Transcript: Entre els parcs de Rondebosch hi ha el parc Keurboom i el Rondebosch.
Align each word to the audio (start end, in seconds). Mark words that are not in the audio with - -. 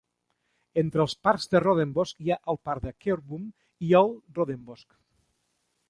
Entre 0.81 1.03
els 1.07 1.15
parcs 1.27 1.45
de 1.51 1.61
Rondebosch 1.65 2.23
hi 2.25 2.31
ha 2.31 2.39
el 2.55 2.59
parc 2.71 2.89
Keurboom 3.07 3.47
i 3.91 3.97
el 4.01 4.13
Rondebosch. 4.41 5.01